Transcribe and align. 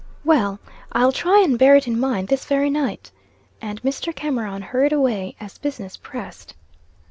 "Well, 0.23 0.59
I'll 0.93 1.11
try 1.11 1.41
and 1.41 1.59
bear 1.59 1.75
it 1.75 1.87
in 1.87 1.99
mind 1.99 2.27
this 2.27 2.45
very 2.45 2.71
night," 2.71 3.11
and 3.61 3.79
Mr. 3.83 4.15
Cameron 4.15 4.63
hurried 4.63 4.93
away, 4.93 5.35
as 5.39 5.59
business 5.59 5.95
pressed. 5.95 6.55